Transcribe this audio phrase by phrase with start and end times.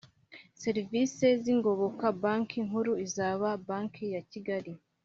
[0.61, 4.71] serivisi z ingoboka Banki Nkuru izaha banki ya kigali